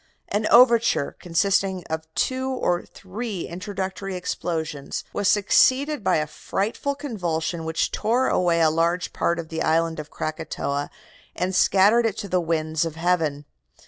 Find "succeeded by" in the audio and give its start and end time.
5.27-6.15